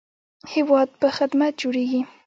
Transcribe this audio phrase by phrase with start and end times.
[0.53, 2.01] هیواد په خدمت جوړیږي